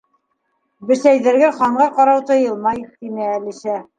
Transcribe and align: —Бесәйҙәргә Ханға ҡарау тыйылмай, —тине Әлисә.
—Бесәйҙәргә 0.91 1.51
Ханға 1.59 1.87
ҡарау 1.99 2.25
тыйылмай, 2.31 2.83
—тине 2.87 3.31
Әлисә. 3.37 3.79